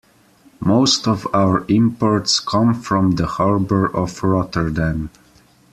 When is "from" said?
2.73-3.11